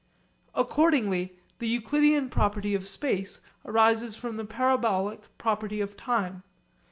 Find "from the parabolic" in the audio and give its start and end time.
4.15-5.27